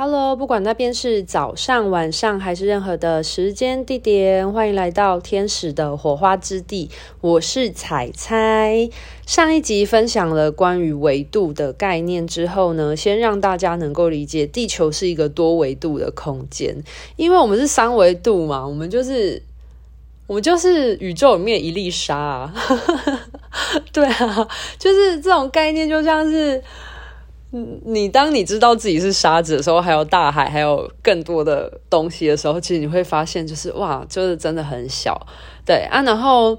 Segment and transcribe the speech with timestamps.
[0.00, 6.88] Hello，不管那边是早上、晚上还是任何的时间地点，欢迎来到天使的火花之地。
[7.20, 8.88] 我是彩彩。
[9.26, 16.76] 上一集分享了关于维度的概念之后呢，先让大家能够理解地球是一个多维度的空间，
[17.16, 19.42] 因为我们是三维度嘛，我们就是
[20.28, 22.54] 我们就是宇宙里面一粒沙啊。
[23.92, 26.62] 对啊，就是这种概念，就像是。
[27.50, 35.26] 你当你知道自己是沙子的时候，还有大海，还有更多的东西的时候，其实你会发现，就是哇，就是真的很小，
[35.64, 36.02] 对啊。
[36.02, 36.58] 然后，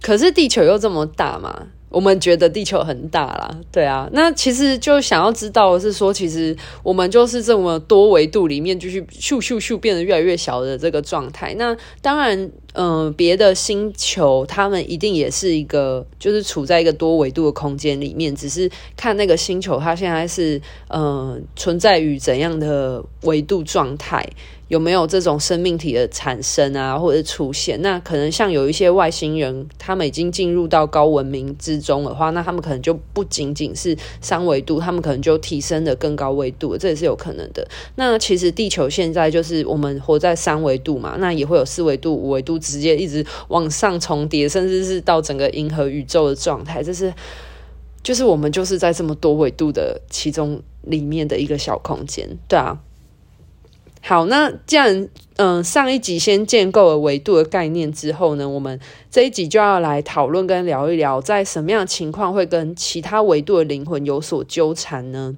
[0.00, 1.66] 可是地球又这么大嘛。
[1.94, 11.54] 我们觉得地球很大啦，对啊，那其实就想要知道的是说，其实我们就是这么多维度里面，就是咻咻咻变得越来越小的这个状态。
[11.54, 12.36] 那当然，
[12.72, 24.28] 嗯、呃，别的星球他们一定也是一个，就是处在一个多维度的空间里面，只是看那个星球它现在是嗯、呃、存在于怎样的维度状态。
[24.74, 27.80] 有没有这种生命体的产生啊，或者出现？
[27.80, 37.64] 那可能像有一些外星人，他们已经进入到高文明之中的话，那他们可能就不仅仅是三维度，他们可能就提升了更高维度，这也是有可能的。
[37.94, 46.82] 那其实地球现在就是我们活在三维度嘛，那也会有四维度、五维度，直接一直往上重叠，甚至是到整个银河宇宙的状态。
[46.82, 47.14] 这是
[48.02, 52.76] 就是我们就是在这么多维度的其中里面的一个小空间，对啊。
[54.06, 58.78] 好，那既然嗯、上一集先建构了维度的概念之后呢，我们
[59.10, 65.34] 这一集就要来讨论跟聊一聊，在什么样情况会跟其他维度的灵魂有所纠缠呢？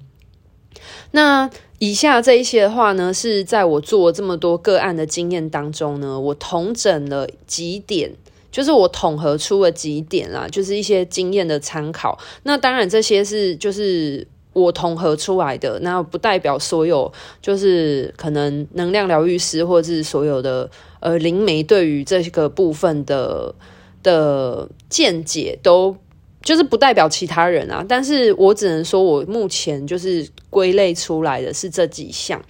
[1.11, 8.11] 那以下这一些的话呢，是在我做这么多个案的经验当中呢，我统整了几点，
[8.51, 12.19] 就是我统合出了几点啦，就是一些经验的参考。
[12.43, 14.27] 那当然这些是就是。
[14.57, 20.69] 我统合出来的，那不代表所有，就是可能能量疗愈师或者是所有的
[20.99, 23.53] 呃灵媒对于这个部分的
[24.01, 25.95] 的见解都，
[26.41, 27.85] 就是不代表其他人啊。
[27.87, 32.41] 但是我只能说，我目前就是归类出来的是这几项。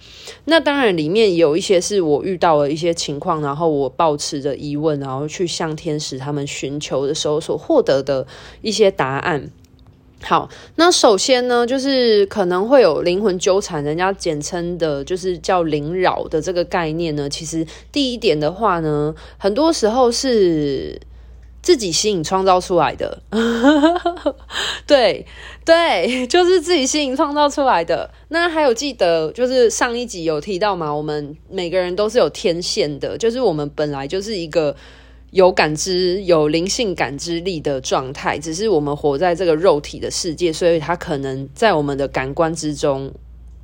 [0.46, 8.26] 那当然里面有一些是我遇到了一些情况，然后我抱持着疑问，然后去向天使他们寻求的时候所获得的
[8.62, 9.50] 一些答案。
[10.20, 17.28] 好，那首先呢，就是可能会有灵魂纠缠，人家简称的，就是叫灵扰的这个概念呢。
[17.30, 21.00] 其实第一点的话呢，很多时候是
[21.62, 23.22] 自己吸引创造出来的。
[24.86, 25.24] 对
[25.64, 28.10] 对，就是自己吸引创造出来的。
[28.28, 34.74] 那还有记得，就是上一集有提到嘛，我们每个人都是有天线的，就是我们本来就是一个。
[35.30, 43.12] 有感知、有灵性感知力的状态，只是我们活在这个肉体的世界，所以它可能在我们的感官之中，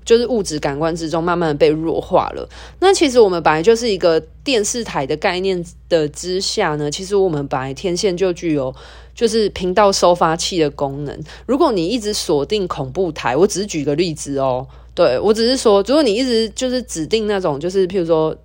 [0.05, 2.47] 就是物质感官之中，慢慢的被弱化了。
[2.81, 8.75] 那其实我们本来就是一个电视台的概念的之下呢，其实我们本来天线就具有
[9.15, 11.19] 就是频道收发器的功能。
[11.47, 18.37] 如果你一直锁定恐怖台，我只是举个例子哦，对，我只是说，如果你一直就是指定那种，就是譬如说。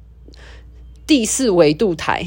[1.07, 2.24] 第四维度台，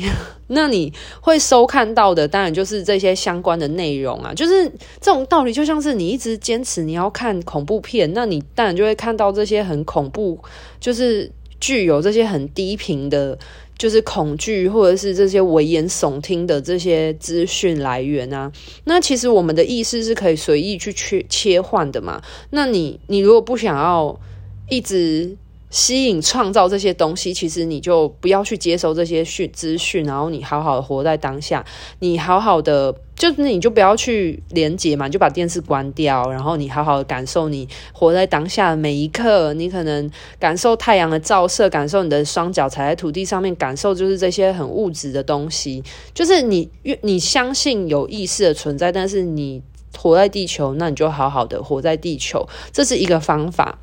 [0.55, 4.33] 那你会收看到的，当然就是这些相关的内容啊。
[4.35, 4.69] 就是
[5.01, 10.39] 这种道理，就像是你一直坚持你要看恐怖片，那你当然就会看到这些很恐怖，
[10.79, 11.31] 就是
[11.61, 13.39] 具有这些很低频的，
[13.79, 18.53] 就是恐惧或者是这些危言耸听的这些资讯来源啊。
[18.85, 22.23] 那其实我们的意识是可以随意去切切换的嘛。
[22.51, 24.21] 那你你如果不想要
[24.69, 25.37] 一直。
[25.73, 31.65] 吸引创造这些东西，其实你就不要去接收这些讯资讯，然后你好好的活在当下，
[32.01, 45.83] 你好好的，就是你就不要去连接嘛，就把电视关掉，然后你好好的感受你活在当下的每一刻，你可能感受太阳的照射，感受你的双脚踩在土地上面，感受就是这些很物质的东西，
[46.13, 46.69] 就是你
[47.01, 49.63] 你相信有意识的存在，但是你
[49.97, 53.79] 活在地球，那你就好好的活在地球，这是一个方法。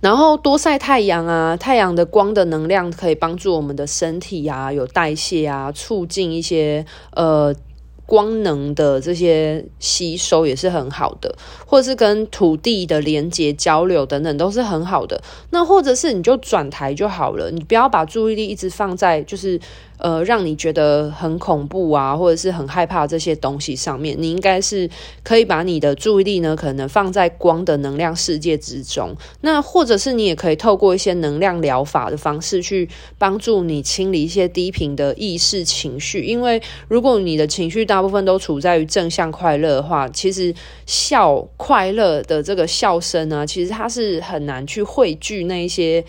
[0.00, 7.54] 然后多晒太阳啊，太阳的光的能量可以帮助我们的身体啊，有代谢啊，促进一些呃
[8.06, 11.36] 光能的这些吸收也是很好的，
[11.66, 15.22] 或者是跟土地的连接交流等等都是很好的。
[15.50, 19.60] 那或者是你就转台就好了，你不要把注意力一直放在就是
[20.02, 24.88] 呃，让你觉得很恐怖啊，或者是很害怕这些东西上面，你应该是
[25.22, 29.14] 可以把你的注意力呢，可能放在光的能量世界之中。
[29.42, 32.88] 那或者是你也可以透过一些能量疗法的方式去
[33.18, 36.22] 帮助你清理一些低频的意识情绪。
[36.22, 40.54] 因为如果你的情绪大部分都处在于正向快乐的话，其实
[40.86, 46.04] 笑快乐的这个笑声呢，其实它是很难去汇聚那一些。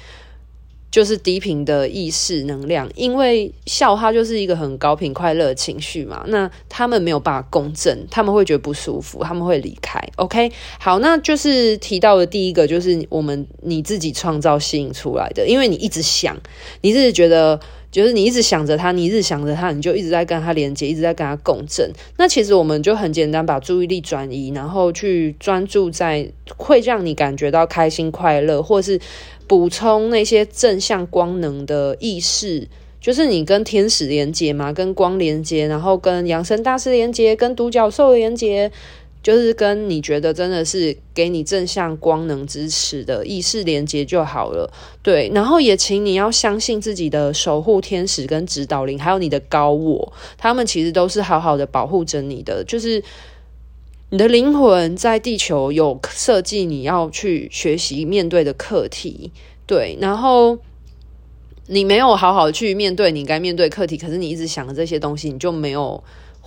[0.91, 9.99] 就是低频的意识能量，因为笑它就是一个很高频快乐情绪嘛，那他们没有办法共振，他们会觉得不舒服，他们会离开。
[10.17, 16.38] OK，好，那就是提到的第一个，就是我们你自己创造吸引出来的，因为你一直想，
[16.81, 17.57] 你自己觉得，
[17.91, 21.91] 就是你一直想着他，你一直想着他，你就一直在跟他连接，一直在跟他共振。
[22.17, 28.99] 那其实我们就很简单，把注意力转移，然后去专注在会让你感觉到开心快乐，或是。
[29.47, 32.65] 补充那些正向光能的意识，
[33.01, 38.71] 就是你跟天使连接嘛，跟光连接，然后跟养生大师连接，跟独角兽连接，
[39.23, 44.71] 就是跟你觉得真的是给你正向光能支持的意识连接就好了。
[45.03, 53.03] 对，然后也请你要相信自己的守护天使跟指导灵，还有你的高我，他们其实都是好好的保护着你的，就是。
[54.13, 59.31] 你的灵魂在地球有设计你要去学习面对的课题，
[59.65, 60.57] 对，然后
[61.67, 66.03] 你没有好好去面对你该面对课题，可是你一直想的这些东西，你就没有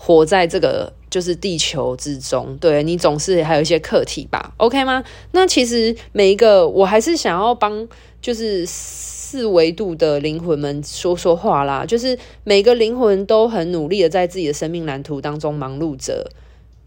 [0.06, 5.02] 活在这个就是地球之中，对，你总是还有一些课题吧，OK 吗？
[5.32, 7.88] 那其实每一个我还是想要帮
[8.20, 16.30] 就是四维度的灵魂们说说话啦，就是每个灵魂都很努力的在自己的生命蓝图当中忙碌着。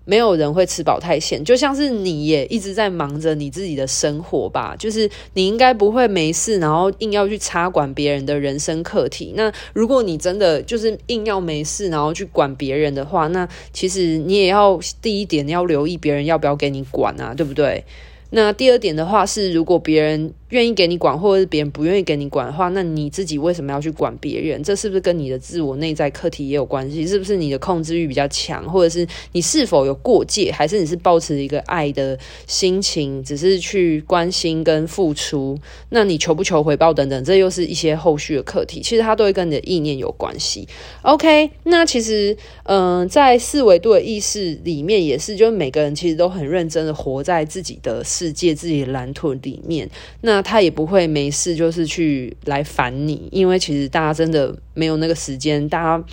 [0.07, 4.73] 没有人会吃饱太闲，就像是你也一直在忙着你自己的生活吧。
[4.79, 9.33] 就是你应该不会没事，然后硬要去插管别人的人生课题。
[9.35, 17.83] 那如果你真的就是硬要没事，然后去管别人的话，那其实你也要第一点你要留意别人要不要给你管啊，对不对？
[18.29, 24.61] 那第二点的话是，如果别人愿意给你管，或者是别人不愿意给你管的话，那你自己为什么要去管别人？
[24.63, 27.05] 这是不是跟你的自我内在课题也有关系？
[27.05, 35.57] 是不是你的控制欲比较强，或者是你是否有过界，还是你是抱持一个爱的心情，只是去关心跟付出？
[35.89, 38.81] 那你求不求回报等等，这又是一些后续的课题。
[38.81, 40.67] 其实它都会跟你的意念有关系。
[41.01, 49.89] OK，那其实嗯、在四维度的意识里面也是，就是每个人其实都很认真的活在自己的世界、自己的蓝图里面。
[50.21, 56.03] 那那他也不会没事，就是去来烦你，因为其实大家真的没有那个时间，大家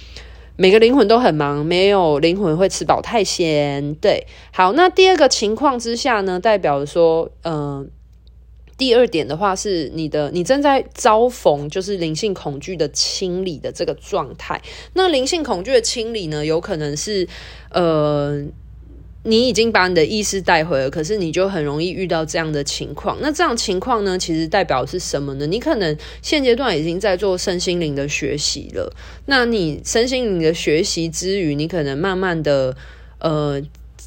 [0.57, 3.95] 每个灵魂都很忙，没有灵魂会吃饱太闲。
[3.97, 7.87] 对，好，那第二个情况之下呢，代表说，嗯、
[8.79, 14.63] 第二点的话是你的，你正在遭逢就是灵性恐惧的清理的这个状态。
[14.95, 17.29] 那灵性恐惧的清理呢，有可能是，
[17.73, 18.43] 呃。
[19.25, 23.19] 你已经把你的意识带回了，可是你就很容易遇到这样的情况。
[23.21, 25.47] 那这样情况呢，其实代表是什么呢？
[25.47, 28.95] 你可能现阶段已经在做身心灵的学习了。
[29.27, 32.77] 那你身心灵的学习之余，你可能慢慢的，
[33.19, 33.61] 呃。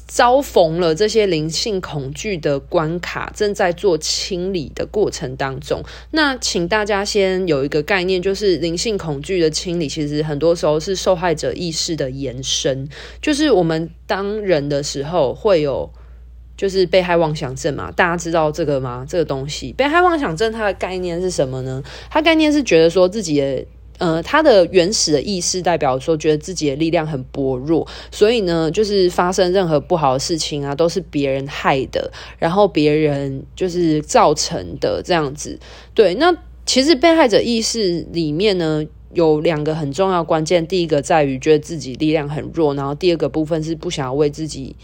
[0.08, 5.82] 遭逢了这些灵性恐惧的关卡，正在做清理的过程当中。
[6.12, 12.88] 那请大家先有一个概念，就是灵性恐惧的清理，其实很多时候是受害者意识的延伸。
[13.20, 15.90] 就是我们当人的时候会有，
[16.56, 19.04] 就是被害妄想症嘛，大家知道这个吗？
[19.06, 21.82] 这个东西，被害妄想症它的概念是什么呢？
[22.10, 23.64] 它概念是觉得说自己的。
[23.98, 35.58] 呃，他的原始的意识代表说，觉得自己的力量很薄弱，所以呢，就是发生任何不好的事情啊，都是别人害的，然后别人就是造成的这样子。
[35.94, 36.34] 对，那
[36.64, 44.76] 其实被害者意识里面呢，有两个很重要关键，第一个在于觉得自己力量很弱，然后第二个部分是不想要为自己。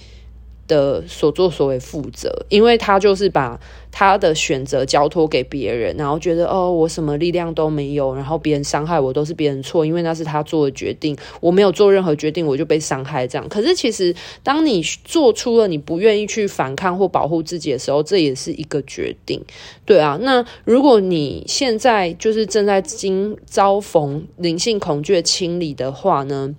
[0.67, 3.59] 的所作所为负责，因为他就是把
[3.91, 13.49] 他的选择交托给别人，然后觉得哦，我什么力量都没有，然后别人伤害我都是别人错，因为那是他做的决定，我没有做任何决定，我就被伤害这样。
[13.49, 19.41] 可是其实，当你做出了你不愿意去反抗或保护自己的时候，这也是一个决定，
[19.85, 20.19] 对啊。
[20.21, 26.55] 那如果你现在就是正在经遭逢灵性恐惧清理的话呢？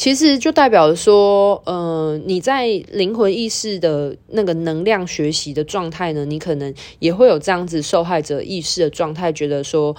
[0.00, 9.94] 其实就代表说，呃，你在灵魂意识的那个能量学习的状态呢，你可能也会有这样子受害者意识的状态，觉得说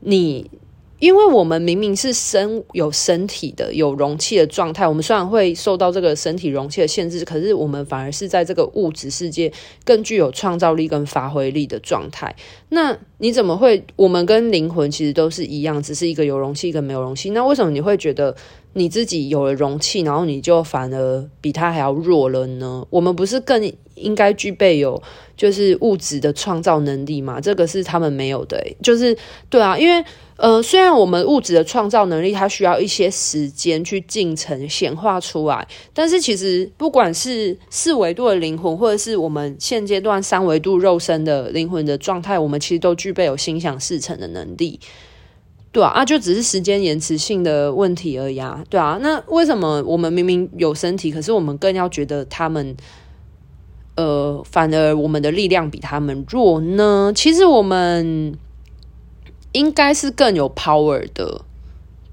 [0.00, 0.50] 你。
[0.98, 9.52] 因为我们明明是身有身体的、有容器的状态，我们虽然会受到这个身体容器的限制，可是我们反而是在这个物质世界
[9.84, 12.34] 更具有创造力跟发挥力的状态。
[12.70, 13.84] 那你怎么会？
[13.96, 17.28] 我们跟灵魂其实都是一样，只是一个有容器，一个没有容器。
[17.28, 18.34] 那为什么你会觉得
[18.76, 22.86] 你自己有了容器，然后你就反而比他还要弱了呢？
[22.90, 25.02] 我们不是更应该具备有
[25.36, 27.40] 就是物质的创造能力吗？
[27.40, 29.16] 这个是他们没有的，就是
[29.48, 30.04] 对啊，因为。
[30.38, 44.78] 呃，虽然我们物质的创造能力，它需要一些时间去进程显化出来，但是其实不管是四维度的灵魂，或者是我们现阶段三维度肉身的灵魂的状态，我们其实都具备有心想事成的能力，
[45.76, 48.98] 对啊，啊，就只是时间延迟性的问题而已啊，对啊。
[49.02, 52.74] 那为什么我们明明有身体，可是我们更要觉得他们，
[53.96, 57.12] 呃，反而我们的力量比他们弱呢？
[57.14, 58.34] 其实我们。
[59.52, 61.40] 应该是更有 power 的，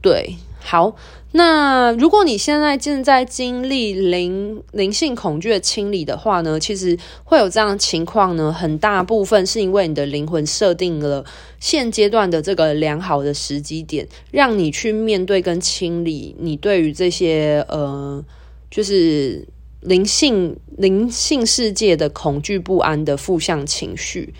[0.02, 0.38] 对。
[0.66, 0.96] 好，
[1.34, 11.26] 那如果你现在正在经历灵灵性恐惧的清理的话呢，其实会有这样的情况呢，很大部分是因为你的灵魂设定了
[11.60, 18.24] 现阶段的这个良好的时机点，让你去面对跟清理你对于这些呃，
[18.72, 19.46] 就是
[19.82, 24.34] 灵性灵性世界的恐惧不安的负向情绪。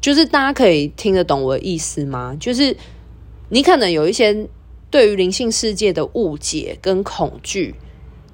[0.00, 2.36] 就是大家可以听得懂我的意思吗？
[2.38, 2.76] 就是
[3.48, 4.46] 你可能有一些
[4.90, 7.74] 对于灵性世界的误解跟恐惧，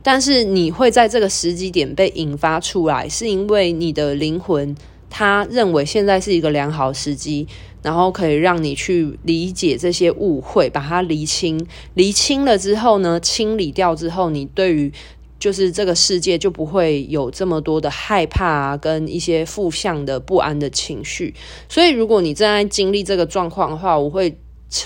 [0.03, 4.75] 但是你会在这个时机点被引发出来，是因为你的灵魂
[5.09, 7.47] 他认为现在是一个良好时机，
[7.83, 14.93] 然后可以让你去理解这些误会，把它厘清，厘清了之后呢，清理掉之后，你对于。
[15.37, 21.35] 就是这个世界就不会有这么多的害怕啊，跟一些负向的不安的情绪。
[21.69, 24.39] 所以，如果你正在经历这个状况的话，我会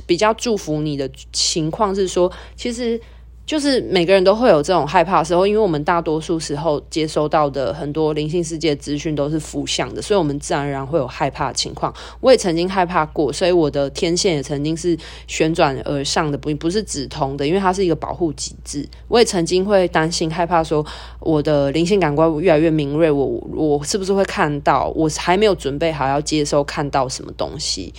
[0.07, 3.01] 比较祝福你的情况是说，其实。
[3.49, 11.91] 就是每个人都会有这种害怕的时候，因为我们大多数时候接收到的很多灵性世界资讯都是负向的，所以我们自然而然会有害怕的情况。
[12.21, 14.95] 我也曾经害怕过，所以我的天线也曾经是
[15.27, 18.87] 旋转而上的，不不是直通的，因为它是一个保护机制。
[19.09, 20.85] 我也曾经会担心害怕，说
[21.19, 24.93] 我的灵性感官越来越敏锐，我我是不是会看到？
[24.95, 27.95] 我还没有准备好要接收看到什么东西？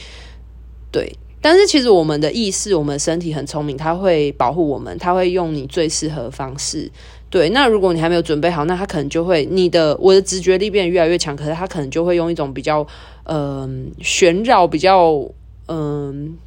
[0.92, 1.18] 对。
[1.42, 6.92] 但是其实我们的意识，我们身体很聪明，它会保护我们，它会用你最适合的方式。
[7.30, 12.86] 对，那如果你还没有准备好，那它可能就会你的我的直觉力变得越来越强，可是它可能就会用一种比较
[13.24, 13.70] 嗯、呃、
[14.02, 15.24] 旋绕、比较
[15.68, 16.38] 嗯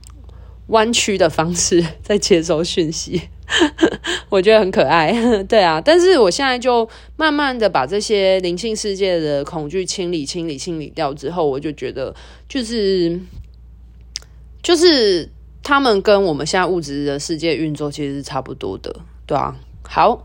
[0.66, 3.22] 弯曲的方式在接收讯息。
[4.28, 5.80] 我觉得很可爱，对啊。
[5.80, 12.14] 但是我现在就慢慢的把这些灵性世界的恐惧清理、清理、清理掉之后，我就觉得
[12.48, 13.18] 就是。
[14.62, 15.28] 就是
[15.62, 18.94] 他们跟我们现在物质的世界运作其实是差不多的，
[19.26, 19.56] 对啊。
[19.82, 20.24] 好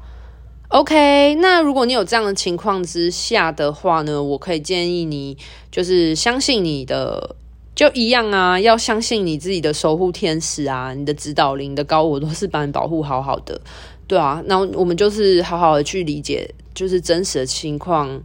[0.69, 5.37] ，OK，那如果你有这样的情况之下的话呢，我可以建议你
[5.71, 7.35] 就是相信你的，
[7.75, 13.59] 就一样啊，要相信你自己的守护天使啊，你的指导灵的高我都是把你保护好好的，
[14.07, 14.41] 对啊。
[14.45, 18.21] 那我们就是好好的去理解，就是真实的情况。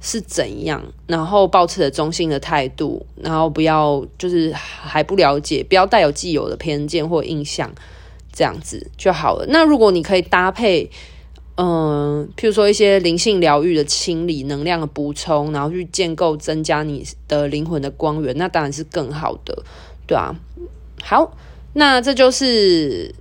[0.00, 0.82] 是怎样？
[1.08, 7.68] 然后抱持着中性的态度，然后不要就是还不了解，不要带有既有的偏见或印象，
[8.32, 9.46] 这样子就好了。
[9.48, 10.88] 那如果你可以搭配，
[11.56, 19.64] 嗯、譬如说一些灵性疗愈的清理、能量的补充，然后去建构、增加你的灵魂的光源，那当然是更好的，
[20.06, 20.32] 对啊。
[21.02, 21.36] 好，
[21.72, 23.12] 那这就是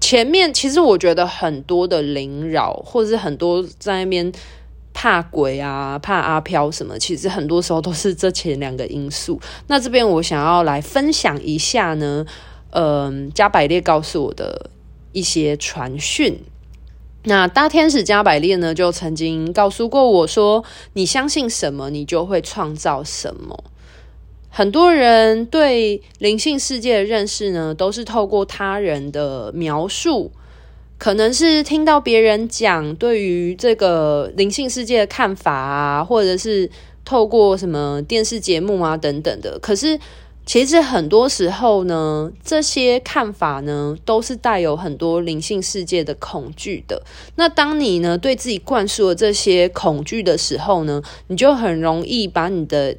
[0.00, 4.32] 前面其实我觉得很多的灵扰，或者是很多在那边。
[5.00, 9.40] 怕鬼啊，怕阿飘什么，其实很多时候都是这前两个因素。
[9.68, 12.26] 那这边我想要来分享一下呢，
[12.70, 14.70] 嗯，加百列告诉我的
[15.12, 16.40] 一些传讯。
[17.22, 20.64] 那大天使加百列呢，就曾经告诉过我说
[20.94, 23.62] ：“你相信什么，你就会创造什么。”
[24.50, 30.32] 很多人对灵性世界的认识呢，都是透过他人的描述。
[30.98, 36.68] 可能是听到别人讲对于这个灵性世界的看法啊，或者是
[37.04, 39.58] 透过什么电视节目啊等等的。
[39.60, 39.98] 可是
[40.44, 47.02] 其实很多时候呢，这些看法呢都是带有很多灵性世界的恐惧的。
[47.36, 52.96] 那当你呢对自己灌输了这些恐惧的时候呢，你就很容易把你的。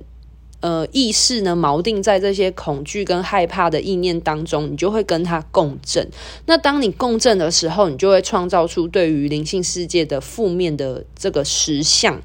[0.62, 6.06] 呃，意识呢，锚定在这些恐惧跟害怕的意念当中，你就会跟它共振。
[6.48, 12.22] 那当你共振的时候，你就会创造出对于灵性世界的负面的这个实相。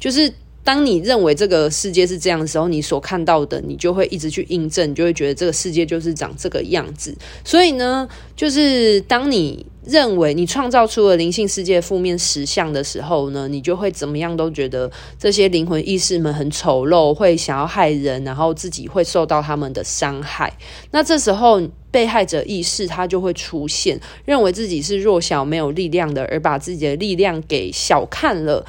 [0.00, 0.32] 就是
[0.64, 7.16] 当你认为这个世界是这样的时候，你所看到的，你就会一直去印证，你就会觉得这个世界就是长这个样子。
[7.44, 20.52] 所以呢，就是当你认为你创造出了灵性世界负面实相的时候呢，你就会怎么样都觉得这些灵魂意识们很丑陋，会想要害人，然后自己会受到他们的伤害。
[20.90, 28.66] 那这时候被害者意识它就会出现，认为自己是弱小没有力量的，而把自己的力量给小看了。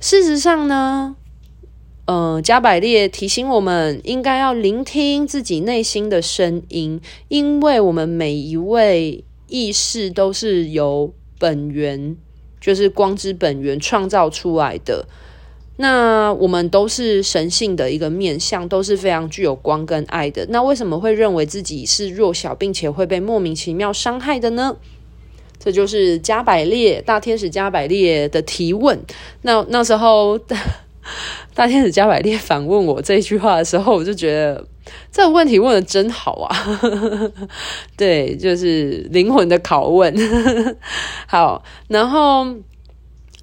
[0.00, 1.14] 事实上呢，
[2.06, 9.24] 呃，加百列提醒我们应该要聆听自己内心的声音，因为我们每一位。
[9.54, 12.16] 意识都是由本源，
[12.60, 15.06] 就是光之本源创造出来的。
[15.76, 20.44] 那我们都是神性的一个面向，都是非常具有光跟爱的。
[20.48, 24.76] 那为什么会认为自己是弱小，并且会被莫名其妙伤害的呢？
[25.60, 29.00] 这就是加百列大天使加百列的提问。
[29.42, 30.40] 那那时候。
[31.54, 34.66] 大天使加百列反问我这一句话的时候，我就觉得
[35.12, 36.56] 这个问题问的真好啊！
[37.96, 40.14] 对，就是灵魂的拷问。
[41.26, 42.46] 好，然后。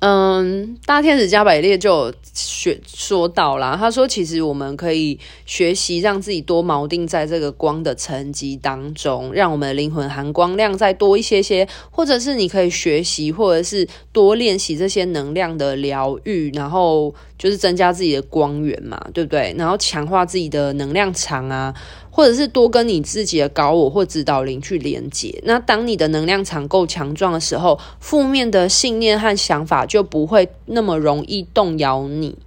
[0.03, 19.53] 嗯，大天使加百列就学说到啦，他说，其实我们可以学习让自己多锚定在这个光的层级当中，让我们的灵魂含光量再多一些些，或者是你可以学习，或者是多练习这些能量的疗愈，然后就是增加自己的光源嘛，对不对？
[19.55, 21.72] 然后强化自己的能量场啊。
[22.21, 25.41] 或者是多跟你自己的高我或指导灵去连接。
[25.43, 32.37] 那当你的能量场够强壮的时候，负面的信念和想法就不会那么容易动摇你，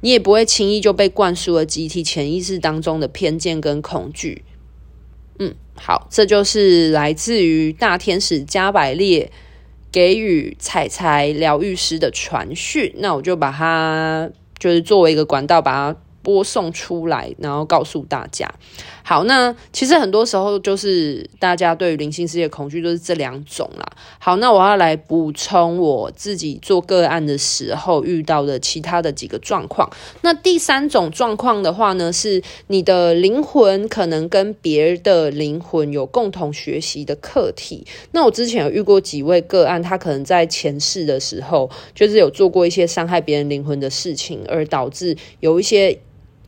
[0.00, 4.46] 你也不会轻易就被灌输了集体潜意识当中的偏见跟恐惧。
[5.38, 9.30] 嗯，好，这就是来自于大天使加百列
[9.90, 12.90] 给予采采疗愈师的传讯。
[12.96, 18.48] 那我就把它就是作为一个管道，把它播送出来，然后告诉大家。
[19.04, 23.84] 好，那其实很多时候就是大家对于灵性世界恐惧都是这两种啦。
[24.18, 29.90] 好，那我要来补充我自己做个案的时候遇到的其他的几个状况。
[30.22, 37.86] 那第三种状况的话呢，是你的灵魂可能跟别的灵魂有共同学习的课题。
[38.12, 45.98] 那我之前有遇过几位个案，他可能在前世的时候就是有做过一些伤害别人灵魂的事情，而导致有一些。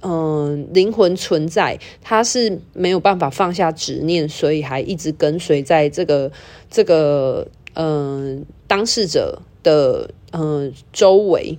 [0.04, 6.30] 嗯，灵魂存在，他是没有办法放下执念，所以还一直跟随在这个
[6.70, 11.58] 这个嗯当事者的嗯周围。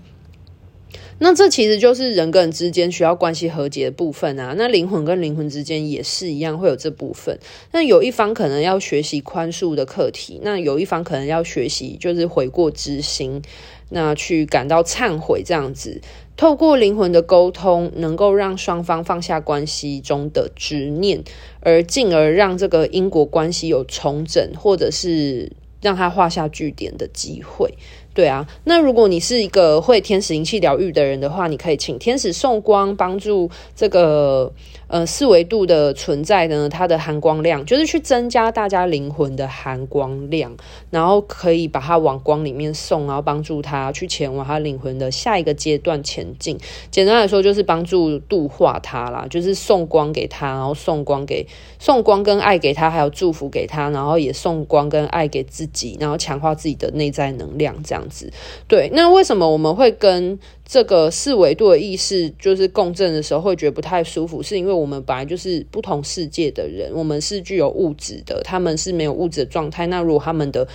[1.17, 4.53] 那这其实就是人跟人之间需要关系和解的部分啊。
[4.57, 7.39] 那灵魂跟灵魂之间也是一样，会有这部分。
[7.71, 13.41] 那有一方可能要学习宽恕的课题，那有一方可能要学习就是悔过之心，
[13.89, 16.01] 那去感到忏悔这样子。
[16.37, 21.23] 透过灵魂的沟通，能够让双方放下关系中的执念，
[21.61, 27.75] 而进而让这个因果关系有重整，或者是让它画下句点的机会。
[28.15, 34.49] 对啊，那如果你是一个会天使灵气疗愈的人的话，你可以请天使送光，帮助这个
[34.95, 40.55] 呃四维度的存在呢，它的含光量就是去增加大家灵魂的含光量，
[40.89, 46.57] 然后可以把它往光里面送，然后帮助他去前往他灵魂的下一个阶段前进。
[46.89, 51.45] 简单来说，就是帮助度化他啦，就是送光给他，然后送光给
[51.77, 58.31] 送光跟爱给他，还有祝福给他，然后也送光跟爱给自己，然后强化自己的内在能量，这样子。
[58.65, 64.41] 对，那为什么我们会跟这个四维度的意识就是共振的时候会觉得不太舒服？
[64.41, 69.85] 是因为我们本来就是不同世界的人，我们是具有物质的，他们是没有物质的状态。
[69.85, 70.67] 那如果他们的，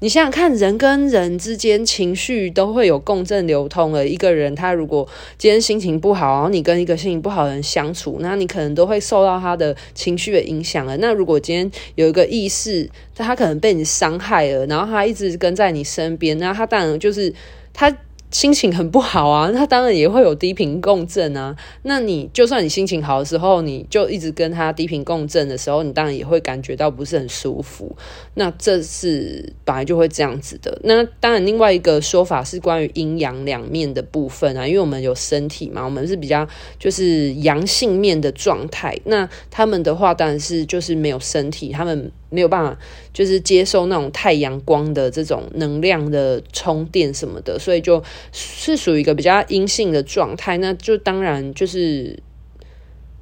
[0.00, 4.06] 你想想看，人跟人之间情绪都会有共振流通的。
[4.06, 5.08] 一个人他如果
[5.38, 10.94] 今天心情不好，然后你跟一个心情不好的人相处，那你可能都会受到他的情绪的影响了。
[10.98, 17.32] 那如果今天有一个意识，他可能被你伤害了，然后他一直跟在你身边，那他当然就是
[17.72, 17.96] 他。
[18.30, 21.56] 心情很不好啊， 那当然也会有低频共振啊。
[21.82, 27.96] 那你就算你心情好的时候，你就一直跟他低频共振的时候，你当然也会感觉到不是很舒服。
[28.34, 30.78] 那这是本来就会这样子的。
[30.84, 36.46] 那当然，另外一个说法是关于阴阳两面的部分啊，因为我们有身体嘛，我们是比较
[36.78, 38.98] 就是阳性面的状态。
[39.04, 42.10] 那他们的话当然是就是没有身体，他们。
[42.30, 42.78] 没有办法，
[43.10, 50.58] 就是接受那种太阳光的这种能量的充电什么的，所以就是属于一个比较阴性的状态。
[50.58, 52.18] 那就当然就是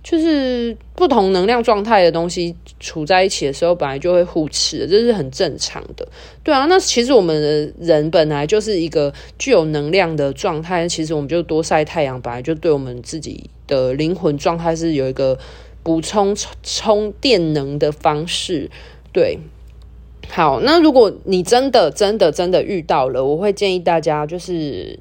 [0.03, 6.07] 就是不同能量状态的东西处在一起的时候，本来就会互斥，这是很正常的。
[6.45, 15.37] 对啊，那其实我们的人本来就是一个具有能量的状态，其实我们就多晒太阳，本来就对我们自己的灵魂状态是有一个
[15.83, 18.71] 补充充电能的方式。
[19.13, 19.39] 对，
[20.29, 24.99] 好，那如果你真的、真的、真的遇到了，我会建议大家就是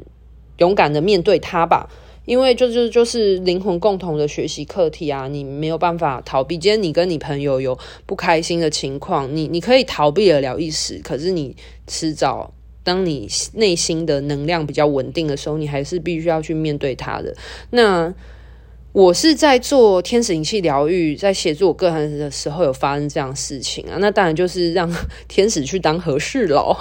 [0.59, 1.89] 勇敢的面对它吧，
[2.25, 6.57] 因为就就就是灵魂共同的学习课题啊，你没有办法逃避。
[6.57, 17.35] 今天你跟你朋友有不开心的情况，你你可以逃避得了一时，可是你迟早，当你内心的能量比较稳定的时候，你还是必须要去面对它的。
[17.71, 18.13] 那。
[18.95, 24.89] 我是在做天使灵气疗愈，在协助我个人的时候有发生这样的事情啊，那当然就是让
[25.27, 26.73] 天使去当和事佬，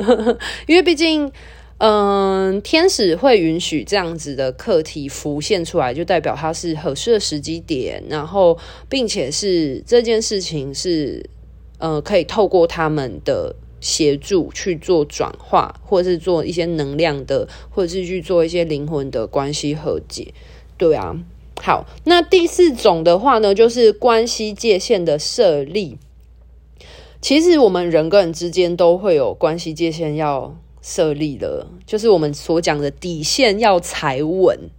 [0.68, 1.32] 因为毕竟，
[1.78, 11.24] 嗯，天使会允许这样子的课题浮现出来，就代表它是合适的时机点，然后并且是这件事情是，
[11.78, 20.34] 呃，可以透过他们的协助去做转化，或者是做一些能量的，或者是去做一些灵魂的关系和解，
[20.76, 21.16] 对啊。
[21.62, 25.98] 好，那第四种的话呢，就是关系界限的设立。
[27.20, 34.70] 其实我们人跟人之间都会有关系界限要设立的，就是我们所讲的底线要踩稳，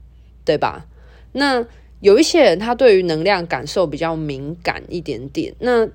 [0.45, 0.85] 对吧？
[1.33, 1.65] 那
[1.99, 5.87] 有一些人他对于能量感受比较敏感一点点，那。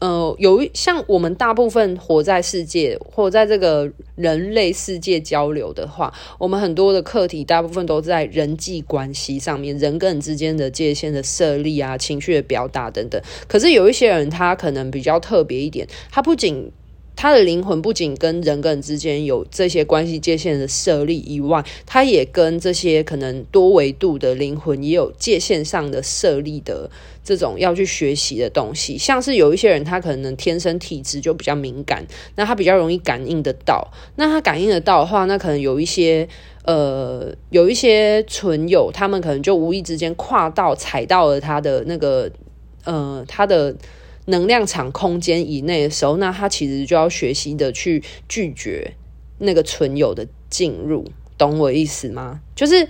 [0.00, 13.20] 呃，有一像我们大部分活在世界或在这个人类世界交流的话，我们很多的课题大部分都在人际关系上面，人跟人之间的界限的设立啊，情绪的表达等等。
[13.48, 16.70] 可是有一些人他可能比较特别一点，他不仅
[17.16, 26.90] 他的灵魂不仅跟人跟人之间有这些关系界限的设立以外，他也跟这些可能多维度的灵魂也有界限上的设立的。
[27.24, 33.90] 这种要去学习的东西，像是有一些人，他可能天生体质就比较敏感，那他比较容易感应得到。
[34.16, 36.28] 那他感应得到的话，那可能有一些
[36.64, 42.30] 呃，有一些存有，他们可能就无意之间跨到踩到了他的那个
[42.84, 43.74] 呃，他的
[44.26, 48.94] 能量场空间以内的时候，那他其实就要学习的去拒绝
[49.38, 51.06] 那个存有的进入，
[51.36, 52.40] 懂我意思吗？
[52.54, 52.88] 就是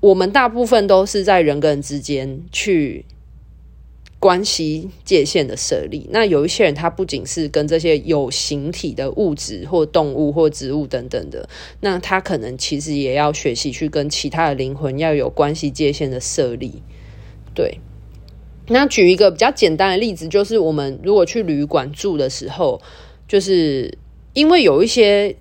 [0.00, 3.04] 我们大部分都是在人跟人之间去。
[4.22, 11.48] 关系界限的设立，那有一些人他不仅是跟这些有形体的物质或动物或植物等等的，
[11.80, 16.84] 那他可能其实也要学习去跟其他的灵魂要有关系界限的设立。
[17.52, 17.80] 对，
[18.68, 22.80] 那举一个比较简单的例子，就是我们如果去旅馆住的时候，
[23.26, 23.98] 就是
[24.32, 25.36] 因为有一些。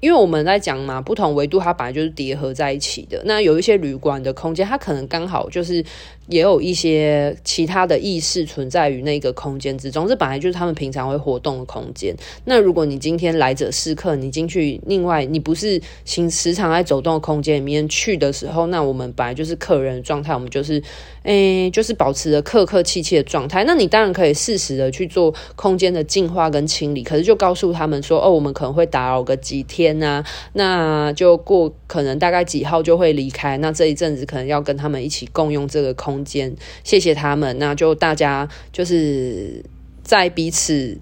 [0.00, 3.20] 因为我们在讲嘛，不同维度它本来就是叠合在一起的。
[3.26, 5.84] 那有一些旅馆的空间，它可能刚好就是
[6.30, 12.16] 也有一些其他的意识存在于那个空间之中，这本来就是他们平常会活动的空间。
[12.44, 20.82] 那如果你今天来者是客，你进去，另外你不是行时常在走动的空间里面去的时候，那我们本来就是客人的状态，我们就是。
[21.24, 23.62] 诶，就是保持着客客气气的状态。
[23.64, 33.58] 那你当然可以适时的去做空间的净化跟清理，可是就告诉他们说，哦，我们可能会打扰个几天啊，那就过可能大概几号就会离开。
[33.58, 36.54] 那这一阵子可能要跟他们一起共用这个空间，
[36.84, 37.58] 谢谢他们。
[37.58, 39.64] 那就大家就是
[40.02, 40.98] 在彼此，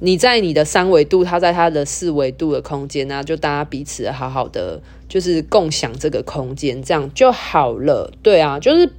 [0.00, 8.12] 你在你的三维度，他在他的四维度的空间，那就大家彼此好好的就是共享这个空间，这样就好了。
[8.22, 8.92] 对啊，就是。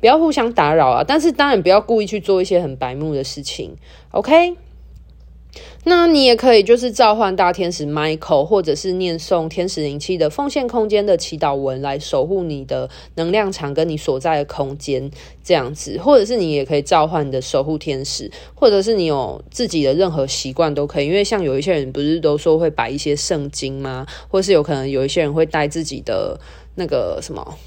[0.00, 1.04] 不要互相打扰啊！
[1.06, 3.76] 但是当然不要故意去做一些很白目的事情
[4.10, 4.56] ，OK？
[5.84, 15.10] 那你也可以就是召唤大天使 Michael，或者是念诵天使灵气的奉献空间的祈祷文来守护你的能量场跟你所在的空间，
[15.42, 21.06] 这样子，或者是你也可以召唤你的守护天使，或者是你有自己的任何习惯都可以。
[21.06, 24.06] 因为像有一些人不是都说会摆一些圣经吗？
[24.28, 26.38] 或是有可能有一些人会带自己的
[26.76, 27.58] 那个什么。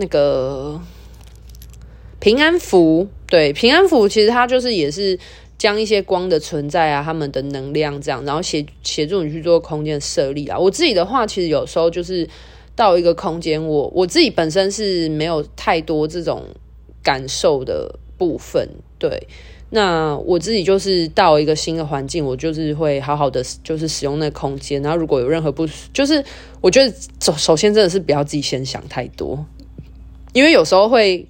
[0.00, 0.80] 那个
[2.20, 5.18] 平安符，对，平安符其实它就是也是
[5.58, 10.58] 将一些光的存在啊，他们的能量这样，然后协协助你去做空间设立啊。
[10.58, 12.28] 我自己的话，其实有时候就是
[12.76, 16.44] 到一个空间，我我自己本身是没有太多这种
[17.02, 18.68] 感受的部分，
[18.98, 19.26] 对。
[19.70, 26.24] 那我自己就是到一个新的环境，我就是会好好的就是使用那个空间，然后如果有任何不，就是
[26.62, 29.44] 我觉得首首先真的是不要自己先想太多。
[30.32, 31.26] 因为有时候会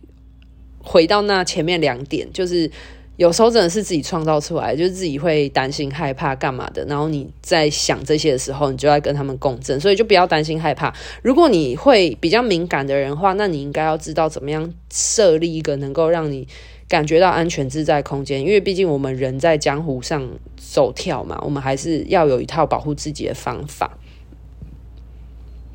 [0.80, 2.70] 回到那前面两点，就是
[3.18, 6.84] 有时候真的是自己创造出来，就是自己会担心害怕干嘛的。
[6.84, 10.94] 然后你在想这些的时候，你就要跟他们共振，所以就不要担心害怕。
[11.20, 16.46] 如果你会比较敏感的人的话，那你应该要知道怎么样设立一个能够让你
[16.88, 18.40] 感觉到安全自在空间。
[18.40, 20.24] 因为毕竟我们人在江湖上
[20.56, 23.98] 走跳嘛，我们还是要有一套保护自己的方法，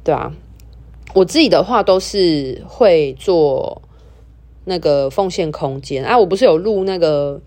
[0.02, 0.32] 对啊。
[1.14, 3.83] 我自己的话都是会做
[4.65, 7.41] 那个奉献空间啊，我不是有录那个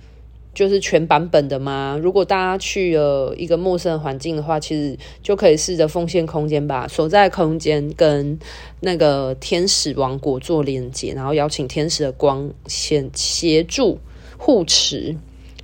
[0.55, 1.99] 就是全版本的吗？
[2.03, 8.39] 如果大家去了一个陌生环境的话，其实就可以试着奉献空间吧，所在空间跟
[8.81, 13.99] 那个天使王国做连接，然后邀请天使的光先协助
[14.39, 15.17] 护持。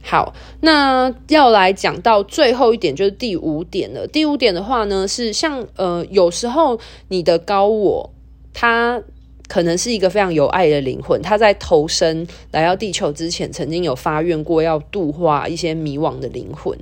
[0.02, 4.06] 好，那要来讲到最后一点，就是第五点了。
[4.06, 8.10] 第五点的话呢，是像呃，有时候你的高我，
[8.52, 9.02] 他。
[9.48, 16.78] 可能是一个非常有爱的灵魂，他在投身来到地球之前，曾经有发愿过要度化一些迷惘的灵魂，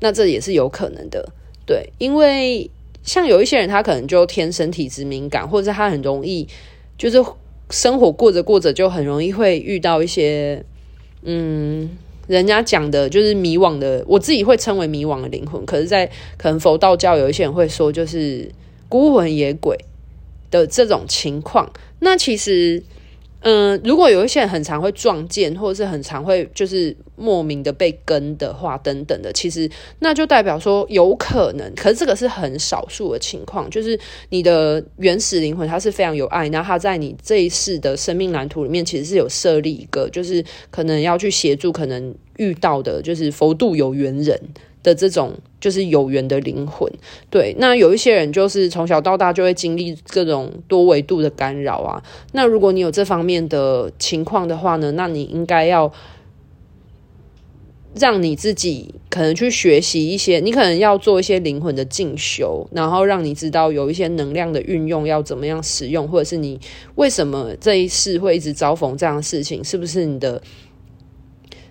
[0.00, 1.26] 那这也是有可能的，
[1.64, 2.70] 对，因为
[3.02, 6.46] 像有一些人，他可能就天生体质敏感，或者他很容易
[6.98, 7.24] 就是
[7.70, 10.62] 生活过着过着，就很容易会遇到一些，
[11.22, 11.88] 嗯，
[12.26, 18.50] 人家讲的就是迷惘的，我自己会称为迷惘的灵魂，可是，在可能佛道教有一些人会说，就是
[18.88, 19.78] 孤魂野鬼。
[20.58, 21.70] 的这种情况。
[22.00, 22.82] 那其实，
[23.40, 33.98] 嗯、如果有一些人很常会撞见，或者是很常会就是莫名的被跟的话，等等的，其实那就代表说有可能，可是这个是很少数的情况，就是
[34.30, 44.38] 你的原始灵魂它是非常有爱，然后它在你这一世的生命蓝图里面其实是有设立一个，就是可能要去协助可能遇到的，就是佛度有缘人。
[44.86, 46.88] 的这种就是有缘的灵魂，
[47.28, 52.00] 对，那有一些人就是从小到大就会经历各种多维度的干扰啊。
[52.30, 55.92] 那如果你有这方面的情况的话呢，那你应该要
[57.96, 66.60] 让你自己可能去学习一些，你可能要做一些灵魂的进修，然后让你知道有一些能量的运用要怎么样使用，或者是你
[66.94, 70.40] 为什么这一世会一直遭逢这样的事情，是不是你的？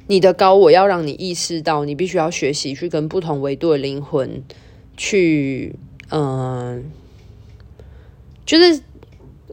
[0.07, 4.43] 你的高我要让你意识到，你必须要学习去跟不同维度的灵魂
[4.95, 5.75] 去，
[6.09, 6.83] 嗯、
[8.45, 8.81] 就是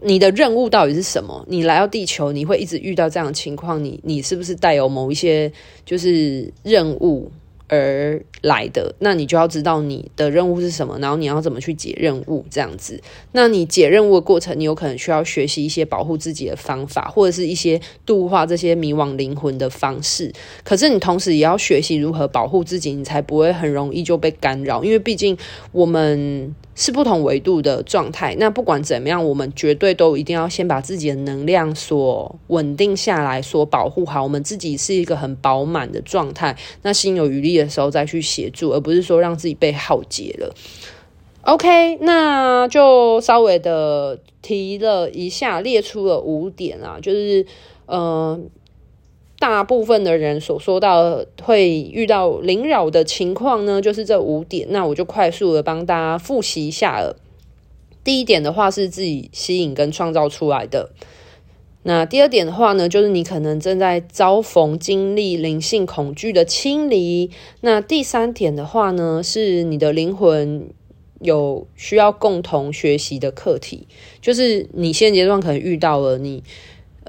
[0.03, 1.45] 你的任务到底是什么？
[1.49, 5.51] 你来到地球，你会一直遇到这样的情况，你你是不是带有某一些
[5.87, 7.31] 就是任务？
[7.73, 13.01] 而来的，那你就要知道你的任务是什么，然后你要怎么去解任务，这样子。
[13.33, 20.31] 那你解任务的过程，你有可能需要学习一些保护自己的方法，或者是一些度化这些迷惘灵魂的方式。
[20.63, 24.85] 可是你同时也要学习如何保护自己，你才不会很容易就被干扰。
[24.85, 25.35] 因为毕竟
[25.73, 26.55] 我们。
[26.75, 28.35] 是不同维度的状态。
[28.39, 34.23] 那不管怎么样，我们绝对都一定要先把自己的能量所稳定下来，所保护好。
[34.23, 36.57] 我们自己是一个很饱满的状态。
[36.83, 40.55] 那心有余力的时候再去协助，而不是说让自己被耗竭了。
[41.43, 47.45] OK，那就稍微的提了一下，列出了五点啊，就是
[47.87, 48.49] 嗯。
[49.43, 54.69] 大部分的人所说到会遇到灵扰的情况呢，就是这五点。
[54.71, 57.17] 那我就快速的帮大家复习一下了。
[58.05, 60.91] 第一点的话是自己吸引跟创造出来的。
[61.83, 67.33] 那第二点的话呢，就是你可能正在遭逢经历灵性恐惧的清理。
[67.63, 70.71] 那第三点的话呢，是你的灵魂
[71.19, 73.89] 有需要共同学习的课题，
[74.21, 76.45] 就是你现阶段可能遇到了你。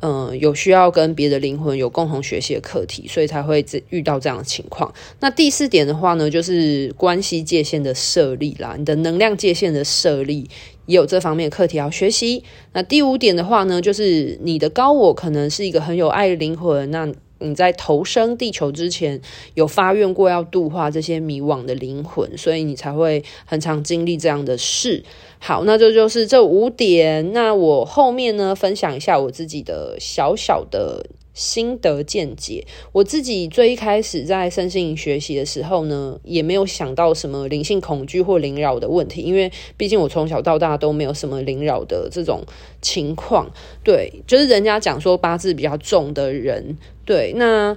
[0.06, 4.94] 嗯，有需要跟别的灵魂有共同学习的课题，所以才会遇到这样的情况。
[5.22, 10.50] 那第四点的话呢，就是关系界限的设立啦，你的能量界限的设立
[10.88, 12.44] 也有这方面的课题要学习。
[12.74, 17.10] 那第五点的话呢，就是你的高我可能是一个很有爱的灵魂，那。
[17.44, 19.22] 你在投生地球之前，
[19.54, 25.04] 有发愿过要度化这些迷惘的灵魂，所以你才会很常经历这样的事。
[25.40, 27.34] 好，那这就是这五点。
[27.34, 32.66] 那我后面呢，分享一下我自己的小小的心得见解。
[32.92, 42.44] 我自己最一开始在身心灵学习的时候呢，也没有想到什么灵性恐惧或灵扰的问题，因为毕竟我从小到大都没有什么灵扰的这种
[42.82, 43.52] 情况。
[43.84, 46.78] 对，就是人家讲说八字比较重的人。
[47.06, 47.76] 对，那，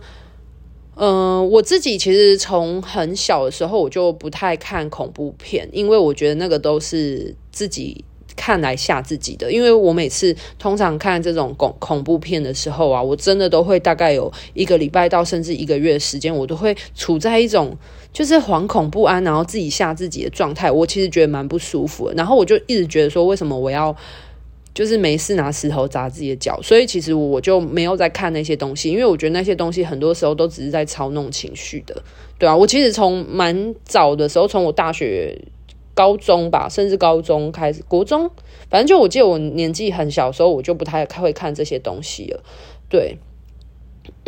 [0.94, 8.04] 嗯、我自己其实从很小的时候我就不太看恐怖片，因为我觉得那个都是自己
[8.36, 9.50] 看来吓自己的。
[9.50, 17.76] 因为我每次通常看这种恐恐怖片的时候啊，我真的都会大概有一个礼拜到甚至一个月的时间，我都会处在一种
[18.12, 20.70] 就是惶恐不安，然后自己吓自己的状态。
[20.70, 23.96] 我其实觉得蛮不舒服的，然后我就一直觉得说，为什么我要？
[24.74, 31.96] 就是没事拿石头砸自己的脚，所以其实我就没有在看那些东西，因为我觉得那些东西很多时候都只是在操弄情绪的，
[32.38, 35.34] 对啊，我其实从蛮早的时候，从我大学、
[35.96, 38.30] 高中吧，甚至高中开始，国中，
[38.70, 42.42] 反正就我记得我年纪很小时候，我就不太会看这些东西了，
[42.90, 43.16] 对。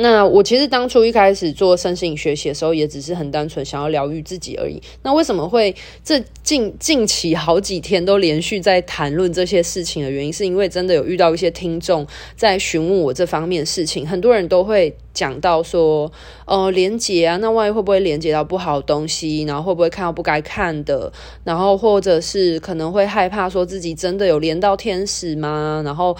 [0.00, 4.80] 那我其实当初一开始做身心灵学习的时候，也只是很单纯想要疗愈自己而已。
[5.02, 12.06] 那为什么会这近近期好几天都连续在谈论这些事情的原因，是因为真的有遇到一些听众
[12.36, 14.06] 在询问我这方面的事情。
[14.06, 16.08] 很多人都会讲到说，
[16.46, 19.42] 呃，连接啊，那万一会不会连接到不好的东西？
[19.42, 21.12] 然后会不会看到不该看的？
[21.42, 25.82] 然后或者是可能会害怕说自己真的有连到天使吗？
[25.84, 26.16] 然后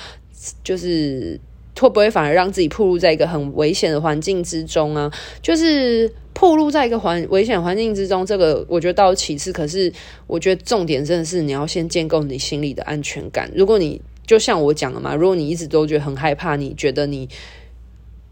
[0.65, 1.39] 就是。
[1.79, 5.11] 会不会反而让自己暴露在一个很危险的环境之中啊？
[5.41, 9.53] 就是暴露在一个环危险环境之中，这个我觉得倒是其次。
[9.53, 9.93] 可是
[10.27, 13.51] 我觉得重点真的是你要先建构你心里的安全感。
[13.55, 17.29] 如果你就像我讲的嘛，如果你一直都觉得很害怕，你觉得你。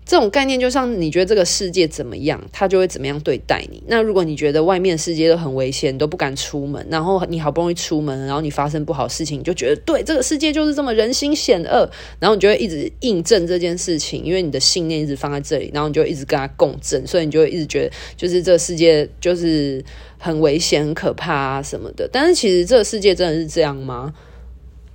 [0.06, 3.82] 这种概念就像你觉得这个世界怎么样，他就会怎么样对待你。
[3.88, 11.90] 那如果你觉得外面世界都很危险，你都不敢出门，然后你好不容易出门，然后你发生不好事情，你就觉得对这个世界就是这么人心险恶，
[12.20, 19.84] 然后你就会一直印证这件事情，因为你的信念一直放在这里，然后你就一直跟他共振，所以你就会一直觉得就是这个世界就是
[20.18, 22.08] 很危险、很可怕啊什么的。
[22.12, 24.14] 但是其实这个世界真的是这样吗？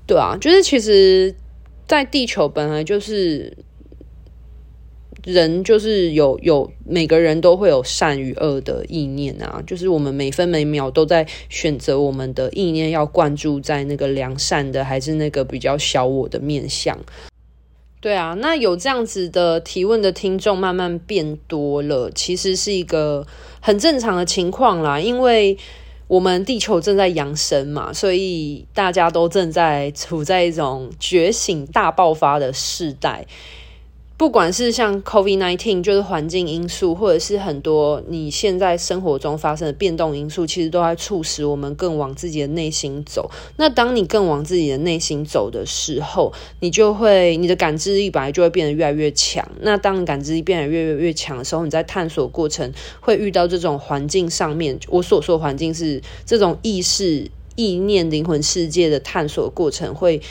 [0.07, 1.35] 对啊，就是其实，
[1.85, 3.57] 在地球本来就是。
[5.23, 16.97] 人就是有有每个人都会有善与恶的意念啊，就是我们每分每秒都在选择我们的意念要灌注在那个良善的，还是那个比较小我的面向。
[17.99, 23.27] 对啊，那有这样子的提问的听众慢慢变多了，其实是一个
[23.59, 25.55] 很正常的情况啦，因为
[26.07, 33.27] 我们地球正在扬升嘛，所以大家都正在处在一种觉醒大爆发的世代。
[34.21, 43.31] 不管是像 COVID-19，就是环境因素，或者是很多你现在生活中发生的变动因素，其实都在促使我们更往自己的内心走。
[43.57, 49.43] 那当你更往自己的内心走的时候，你就会你的感知力本来就会变得越来越强。
[49.61, 60.21] 那当你感知力变得越来越强的时候，你在探索过程会遇到这种环境上面，我所说的环境是这种意识、意念、灵魂世界的探索过程会。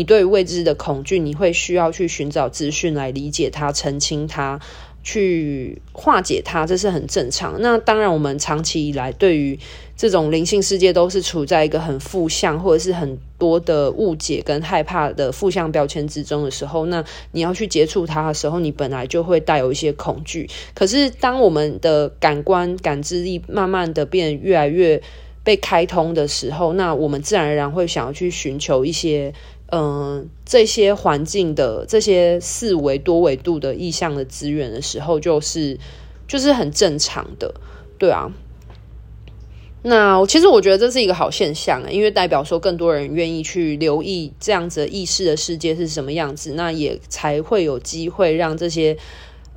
[0.00, 4.58] 你对未知的恐惧，你会需要去寻找资讯来理解它、澄清它、
[5.02, 7.60] 去化解它，这是很正常。
[7.60, 9.58] 那当然，我们长期以来对于
[9.98, 20.48] 这种灵性世界都是处在一个很负向或者是很多的误解跟害怕的负向标签之中的时候，那你要去接触它的时候，你本来就会带有一些恐惧。
[20.72, 25.02] 可是，当我们的感官感知力慢慢的变越来越
[25.44, 29.34] 被开通的时候，那我们自然而然会想要去寻求一些。
[29.72, 35.78] 嗯，这些环境的这些四维多维度的意象的资源的时候，就是
[36.26, 37.54] 就是很正常的，
[37.98, 38.32] 对啊。
[39.82, 48.98] 那其实我觉得这是一个好现象，因为代表说更多人愿意去留意这样子意识的世界是什么样子，那也才会有机会让这些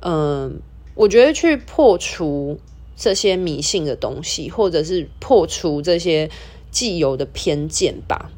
[0.00, 0.60] 嗯，
[0.94, 2.58] 我觉得去破除
[2.96, 6.30] 这些迷信的东西，或者是破除这些
[6.70, 8.30] 既有的偏见吧。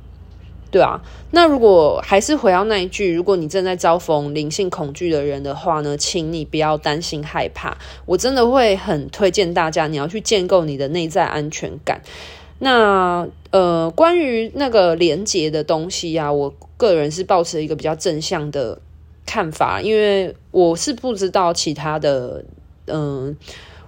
[0.71, 1.01] 对啊，
[1.31, 7.77] 那如果还是回到那一句，如果你正在遭逢灵性恐惧的人的话呢，请你不要担心害怕。
[8.05, 12.03] 我真的会很推荐大家，你要去建构你的内在安全感。
[12.59, 18.81] 那呃，关于那个连接的东西啊，我个人是抱持一个比较正向的
[19.25, 22.45] 看法，因为我是不知道其他的，
[22.87, 23.37] 嗯、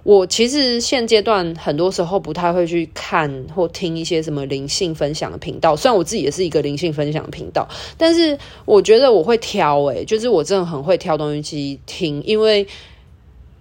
[0.03, 12.65] 我其实现阶段很多时候不太会去看或听一些什么灵性分享的频道，虽然我自己也是一个灵性分享频道，但是我觉得我会挑，诶，就是我真的很会挑东西听，因为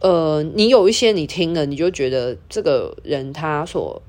[0.00, 4.00] 呃，你有一些你听了，你就觉得这个人他所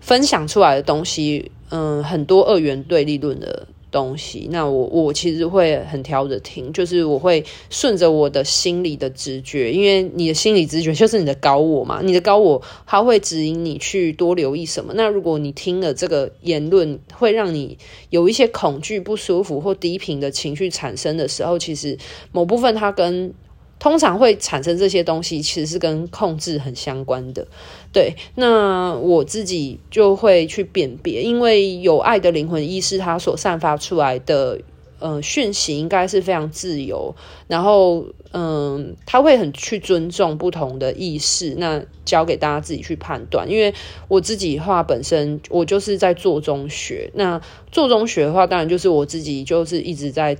[0.00, 3.66] 分享出来的东西，嗯、很多二元对立论的。
[3.90, 14.92] 东西，那我我其实会很挑着听，就是我会顺着我的心理的直觉，因为你的心理直觉就是你的高我嘛，你的高我它会指引你去多留意什么。
[14.94, 17.76] 那如果你听了这个言论，会让你
[18.10, 21.98] 有一些恐惧、不舒服或低频的情绪产生的时候，其实
[22.32, 23.34] 某部分它跟
[23.80, 27.48] 通常会产生这些东西，其实是跟控制很相关的。
[27.92, 34.60] 对，那我自己就会去辨别，因为有爱的灵魂意识，它所散发出来的
[34.98, 37.16] 呃讯息，应该是非常自由。
[37.48, 43.50] 然后，嗯、呃，他会很去尊重不同的意识，那交给大家自己去判断。
[43.50, 43.72] 因为
[44.08, 47.40] 我自己的话，本身我就是在做中学，那
[47.72, 50.36] 做中学的话，当然就是我自己就是一直在。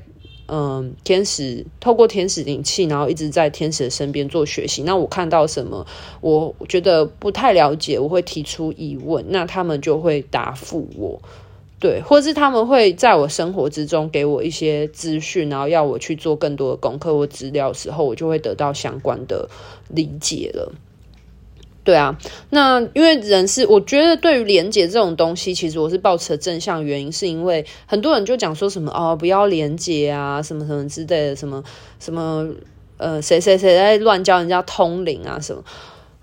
[0.52, 4.82] 嗯，天使透过天使灵气，然后一直在天使的身边做学习。
[4.82, 5.86] 那我看到什么，
[6.20, 11.22] 我觉得不太了解，我会提出疑问，那他们就会答复我。
[11.78, 19.48] 对，或是他们会在我生活之中给我一些资讯，然后要我去做更多的功课或资料时候，我就会得到相关的
[19.88, 20.72] 理解了。
[21.82, 22.16] 对啊，
[22.50, 31.62] 那因为人是，我觉得对于连接这种东西，其实我是抱持正向原因，是因为很多人就讲说什么哦，不要连接啊，什么什么之类的，什么
[31.98, 32.46] 什么
[32.98, 35.64] 呃，谁谁谁在乱教人家通灵啊什么，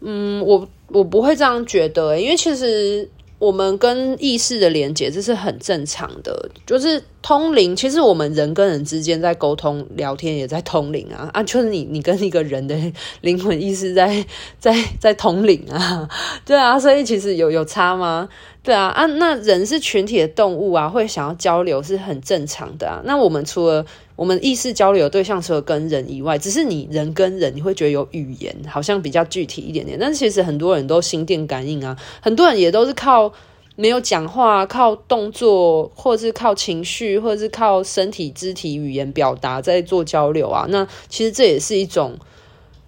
[0.02, 3.10] 嗯，我我不会这样觉得，因为其实。
[3.40, 7.76] 我们跟意识的连接，这是很正常的，就是通灵。
[7.76, 11.44] 其实我们人跟人之间在沟通、聊天，也在通灵啊啊！
[11.44, 12.76] 就是你，你跟一个人的
[13.22, 14.26] 灵魂意识在
[14.60, 16.10] 在在通灵啊，
[16.44, 16.80] 对啊。
[16.80, 18.28] 所以其实有有差吗？
[18.68, 19.06] 对啊啊！
[19.06, 23.02] 那人是群体的动物啊，会想要交流是很正常的啊。
[23.06, 23.86] 那我们除了
[24.18, 29.98] 我们意识交流的对象，除了跟人以外，只是你人跟人，你会觉得有语言好像比较具体一点点。
[29.98, 33.32] 但是其实很多人都心电感应啊，很多人也都是靠
[33.78, 40.66] 没有讲话，靠动作，或者是靠情绪，或者是靠身体肢体语言表达在做交流啊。
[40.68, 42.18] 那其实这也是一种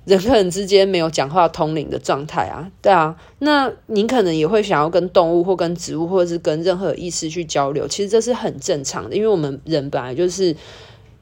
[0.06, 2.72] 人跟人之间没有讲话通灵的状态啊。
[2.82, 7.88] 对啊，那你可能也会想要跟动物或跟植物，或者是跟任何意识去交流。
[7.88, 10.56] 其实这是很正常的，因为我们人本来就是。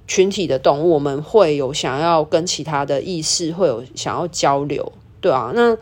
[0.10, 5.78] 群体的动物，我们会有想要跟其他的意识会有想要交流，对啊，那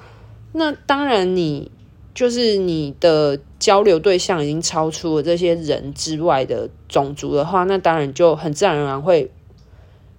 [0.53, 1.69] 那当然，你
[2.15, 9.29] 就是你的交流对象已经超出了这些人之外的种族的话，那当然就很自然而然会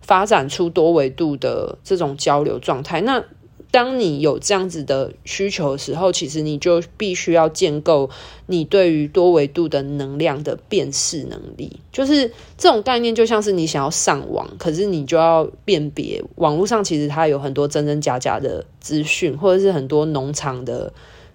[0.06, 3.00] 发展出多维度的这种交流状态。
[3.00, 3.24] 那
[3.72, 8.08] 当你有这样子的需求的时候，其实你就必须要建构
[8.46, 11.78] 你对于多维度的能量的辨识能力。
[11.92, 20.90] 就是这种概念，就像是你想要上网，可是你就要辨别网络上其实它有很多真真假假的资讯，或者是很多农场的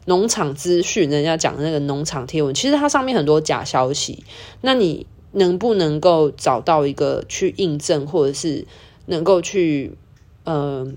[0.06, 4.24] 农场资讯，人家讲的那个农场贴文，其实它上面很多假消息。
[4.62, 8.66] 那你能不能够找到一个去印证，或者是
[9.06, 9.94] 能够去
[10.44, 10.86] 嗯？
[10.86, 10.94] 呃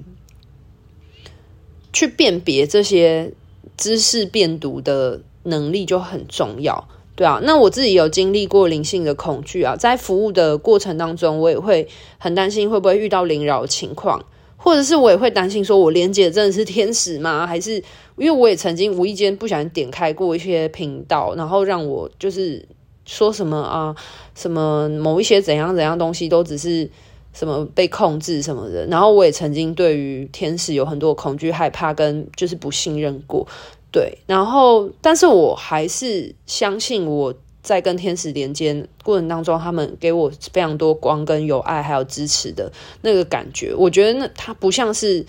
[1.93, 3.33] 去辨别这些
[3.77, 7.39] 知识辨读的能力就很重要，对啊。
[7.45, 11.87] 那我自己有经历过灵性的恐惧啊，在服务的过程当中，我也会
[12.19, 14.25] 很担心会不会遇到灵扰情况，
[14.57, 17.47] 或者是我也会担心说，我连接真的是天使吗？
[17.47, 17.75] 还是
[18.17, 22.67] 因为我也曾经无意间不小心点开过一些频道，然后让我就是
[23.05, 23.95] 说什么啊，
[24.35, 26.91] 什么某一些怎样怎样东西都只是。
[27.37, 33.45] 什么被控制什么的，然后我也曾经对于天使有很多恐惧、害怕跟就是不信任过，
[33.91, 42.71] 对，然后但是我还是相信我在跟天使连接过程当中，他们给我非常多光跟有爱还有支持的
[43.03, 45.27] 那个感觉，我觉得那它不像是。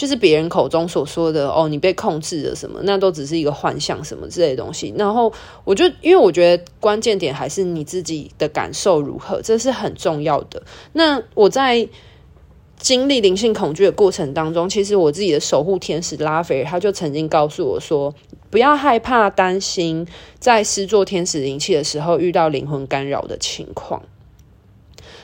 [0.00, 4.94] 就是别人口中所说的哦，你被控制了什么，那都只是一个幻象什么之类的东西。
[4.96, 5.30] 然后
[5.62, 10.62] 我就因为我觉得关键点还是你自己的感受如何，这是很重要的。
[10.94, 11.86] 那我在
[12.78, 18.14] 经历灵性恐惧的过程当中，其实我自己的守护天使拉斐尔他就曾经告诉我说，
[18.48, 20.06] 不要害怕、担心
[20.38, 24.00] 在施作天使灵气的时候遇到灵魂干扰的情况。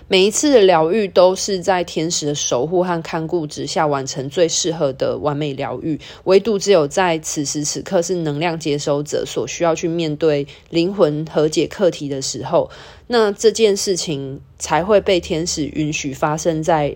[0.09, 12.71] 每一次的疗愈都是在天使的守护和看顾之下完成最适合的完美疗愈，唯独只有在此时此刻是能量接收者所需要去面对灵魂和解课题的时候，
[13.09, 16.95] 那这件事情才会被天使允许发生在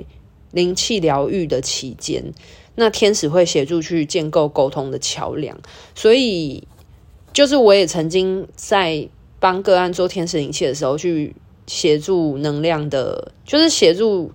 [0.53, 2.33] 灵气疗愈的期间。
[2.77, 5.59] 那天使会协助去建构沟通的桥梁，
[5.97, 6.63] 所以
[7.33, 9.09] 就是我也曾经在
[9.41, 11.35] 帮个案做天使灵气的时候去。
[11.71, 14.33] 协助能量的，就是协助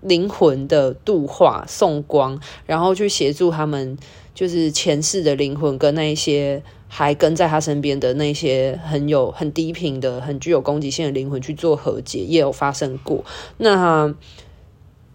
[0.00, 3.96] 灵魂的度化、送光，然后去协助他们，
[4.34, 13.24] 就是前世的灵魂跟那一些还跟在他身边的那些很有很低频的、很具有攻击性的灵魂去做和解，也有发生过。
[13.58, 14.12] 那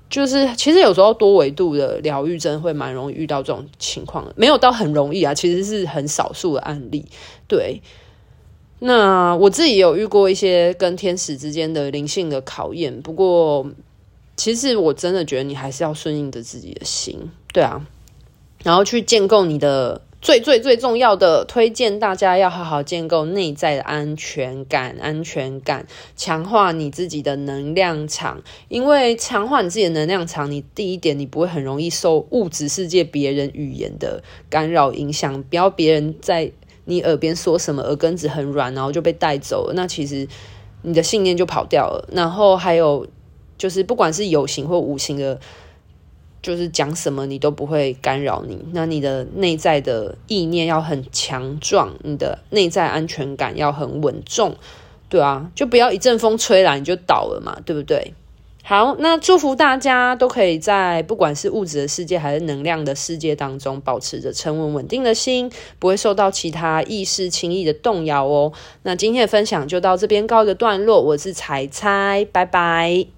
[0.09, 7.05] 就是其实有时候多维度的疗愈，真的会蛮容易遇到这种情况，没有到很容易啊，其实是很少数的案例，
[7.45, 7.81] 对。
[8.80, 13.65] 那我自己有遇过一些跟天使之间的灵性的考验，不过
[14.36, 17.88] 其实我真的觉得你还是要顺应着自己的心，对啊，
[18.63, 36.51] 然后去建构你的最最最重要的，推荐大家要好好建构内在的安全感，安全感，强化你自己的能量场，因为强化你自己的能量场，你第一点你不会很容易受物质世界别人语言的干扰影响，不要别人在。
[36.86, 39.73] 你耳边说什么，耳根子很软，然后就被带走了。
[39.75, 40.27] 那其实
[40.83, 42.07] 你的信念就跑掉了。
[42.11, 43.05] 然后还有
[43.57, 45.39] 就是，不管是有形或无形的
[46.41, 48.63] 就是讲什么你都不会干扰你。
[48.71, 54.55] 那你的内在的意念要很强壮，你的内在安全感要很稳重，
[55.09, 58.13] 对啊，就不要一阵风吹来你就倒了嘛，对不对？
[58.68, 68.51] 好，那祝福大家都可以在不管是物质的世界还是能量的世界当中，保持着沉稳稳定的心，不会受到其他意识轻易的动摇哦。
[68.82, 73.14] 那今天的分享就到这边告一个段落，我是彩彩，拜拜。